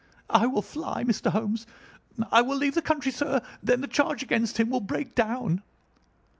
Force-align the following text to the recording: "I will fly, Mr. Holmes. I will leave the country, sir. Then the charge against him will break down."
"I 0.31 0.47
will 0.47 0.63
fly, 0.63 1.03
Mr. 1.03 1.29
Holmes. 1.31 1.67
I 2.31 2.41
will 2.41 2.57
leave 2.57 2.73
the 2.73 2.81
country, 2.81 3.11
sir. 3.11 3.39
Then 3.61 3.81
the 3.81 3.87
charge 3.87 4.23
against 4.23 4.57
him 4.57 4.71
will 4.71 4.79
break 4.81 5.13
down." 5.13 5.61